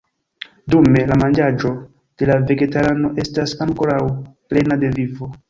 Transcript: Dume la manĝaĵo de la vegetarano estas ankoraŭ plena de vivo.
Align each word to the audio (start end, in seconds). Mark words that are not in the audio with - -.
Dume 0.73 1.03
la 1.11 1.17
manĝaĵo 1.23 1.73
de 2.21 2.29
la 2.31 2.39
vegetarano 2.53 3.13
estas 3.25 3.55
ankoraŭ 3.67 4.01
plena 4.25 4.81
de 4.87 4.93
vivo. 4.99 5.33